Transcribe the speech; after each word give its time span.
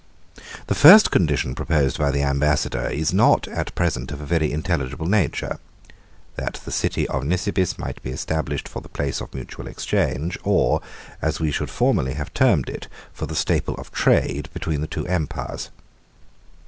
76 0.33 0.65
The 0.65 0.73
first 0.73 1.11
condition 1.11 1.53
proposed 1.53 1.99
by 1.99 2.09
the 2.09 2.23
ambassador 2.23 2.87
is 2.89 3.13
not 3.13 3.47
at 3.47 3.75
present 3.75 4.11
of 4.11 4.19
a 4.19 4.25
very 4.25 4.51
intelligible 4.51 5.05
nature; 5.05 5.59
that 6.37 6.55
the 6.65 6.71
city 6.71 7.07
of 7.09 7.23
Nisibis 7.23 7.77
might 7.77 8.01
be 8.01 8.09
established 8.09 8.67
for 8.67 8.81
the 8.81 8.89
place 8.89 9.21
of 9.21 9.31
mutual 9.35 9.67
exchange, 9.67 10.39
or, 10.43 10.81
as 11.21 11.39
we 11.39 11.51
should 11.51 11.69
formerly 11.69 12.15
have 12.15 12.33
termed 12.33 12.67
it, 12.67 12.87
for 13.13 13.27
the 13.27 13.35
staple 13.35 13.75
of 13.75 13.91
trade, 13.91 14.49
between 14.55 14.81
the 14.81 14.87
two 14.87 15.05
empires. 15.05 15.69